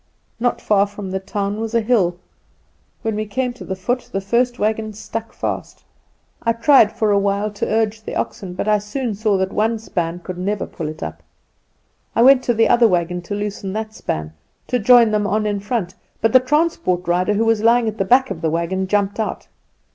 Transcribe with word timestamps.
Not 0.39 0.59
far 0.61 0.87
from 0.87 1.11
the 1.11 1.19
town 1.19 1.59
was 1.59 1.75
a 1.75 1.79
hill. 1.81 2.17
When 3.03 3.13
we 3.15 3.27
came 3.27 3.53
to 3.53 3.63
the 3.63 3.75
foot 3.75 4.09
the 4.11 4.19
first 4.19 4.57
wagon 4.57 4.93
stuck 4.93 5.31
fast. 5.31 5.83
I 6.41 6.53
tried 6.53 6.91
for 6.91 7.11
a 7.11 7.17
little 7.17 7.21
while 7.21 7.51
to 7.51 7.67
urge 7.69 8.01
the 8.01 8.15
oxen, 8.15 8.55
but 8.55 8.67
I 8.67 8.79
soon 8.79 9.13
saw 9.13 9.37
the 9.37 9.53
one 9.53 9.77
span 9.77 10.17
could 10.19 10.39
never 10.39 10.65
pull 10.65 10.87
it 10.89 11.03
up. 11.03 11.21
I 12.15 12.23
went 12.23 12.41
to 12.45 12.53
the 12.55 12.67
other 12.67 12.87
wagon 12.87 13.21
to 13.21 13.35
loosen 13.35 13.73
that 13.73 13.93
span 13.93 14.33
to 14.69 14.79
join 14.79 15.11
them 15.11 15.27
on 15.27 15.45
in 15.45 15.59
front, 15.59 15.93
but 16.19 16.33
the 16.33 16.39
transport 16.39 17.07
rider, 17.07 17.35
who 17.35 17.45
was 17.45 17.61
lying 17.61 17.87
at 17.87 17.99
the 17.99 18.03
back 18.03 18.31
of 18.31 18.41
the 18.41 18.49
wagon, 18.49 18.87
jumped 18.87 19.19
out. 19.19 19.49